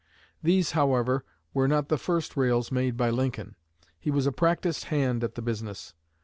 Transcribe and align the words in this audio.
These, 0.41 0.71
however, 0.71 1.23
were 1.53 1.67
not 1.67 1.89
the 1.89 1.97
first 1.99 2.35
rails 2.35 2.71
made 2.71 2.97
by 2.97 3.11
Lincoln. 3.11 3.53
He 3.99 4.09
was 4.09 4.25
a 4.25 4.31
practiced 4.31 4.85
hand 4.85 5.23
at 5.23 5.35
the 5.35 5.43
business. 5.43 5.93